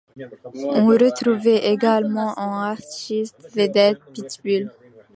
On 0.73 0.87
retrouve 0.87 1.45
également 1.45 2.33
en 2.35 2.53
artiste 2.61 3.37
vedette 3.55 3.99
Pitbull. 4.11 4.71